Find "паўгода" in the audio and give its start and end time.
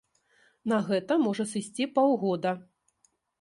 1.99-2.55